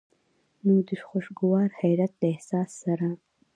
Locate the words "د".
0.87-0.89, 2.19-2.21